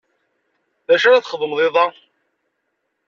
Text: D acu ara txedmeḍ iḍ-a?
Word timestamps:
D 0.87 0.89
acu 0.95 1.05
ara 1.07 1.23
txedmeḍ 1.25 1.59
iḍ-a? 1.67 1.85